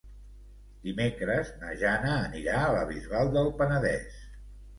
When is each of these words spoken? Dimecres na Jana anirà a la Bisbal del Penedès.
Dimecres 0.87 1.51
na 1.63 1.73
Jana 1.81 2.15
anirà 2.23 2.57
a 2.63 2.73
la 2.77 2.81
Bisbal 2.89 3.31
del 3.37 3.53
Penedès. 3.61 4.19